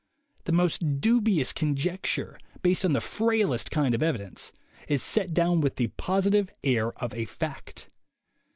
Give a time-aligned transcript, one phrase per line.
[0.45, 4.51] The most dubious conjecture, based on the frailest kind of evidence,
[4.87, 7.87] is set down with the positive air of a fact.